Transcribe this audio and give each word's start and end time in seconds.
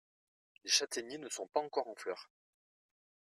Les 0.63 0.71
châtaigniers 0.71 1.19
ne 1.19 1.29
sont 1.29 1.45
pas 1.45 1.59
encore 1.59 1.87
en 1.87 1.93
fleur. 1.93 2.31